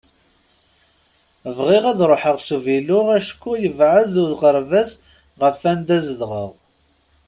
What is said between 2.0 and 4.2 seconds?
ruḥeɣ s uvilu acku yebεed